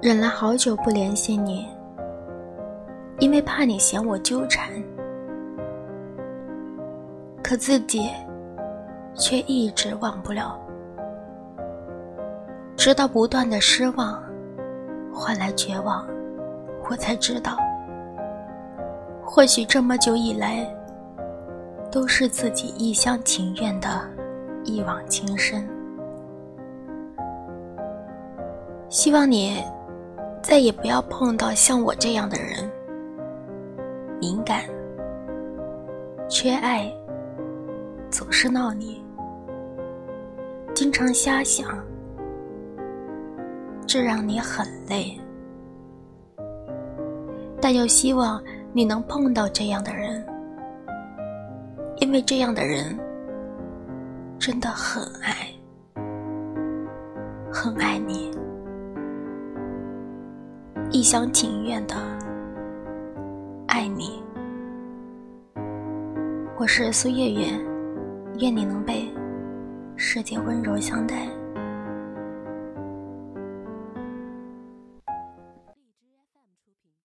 [0.00, 1.66] 忍了好久不联系你，
[3.18, 4.70] 因为怕你嫌我纠缠，
[7.42, 8.08] 可自己
[9.14, 10.56] 却一直忘不了，
[12.76, 14.22] 直到不断的失望
[15.12, 16.06] 换来绝望，
[16.88, 17.56] 我才知道，
[19.24, 20.66] 或许这么久以来。
[21.90, 23.88] 都是自己一厢情愿的
[24.62, 25.66] 一往情深。
[28.90, 29.64] 希望你
[30.48, 32.66] 再也不要碰到像我这样的人，
[34.18, 34.62] 敏感、
[36.26, 36.90] 缺爱、
[38.10, 39.04] 总是闹你、
[40.74, 41.68] 经常瞎想，
[43.86, 45.20] 这让你很累。
[47.60, 50.24] 但又希望你能碰到这样的人。
[51.96, 52.98] 因为这样的人
[54.38, 55.52] 真的很爱，
[57.52, 58.30] 很爱你，
[60.98, 61.94] 一厢情愿的
[63.68, 64.20] 爱你。
[66.58, 67.46] 我是苏月月，
[68.40, 69.08] 愿你能被
[69.94, 71.28] 世界温柔相待。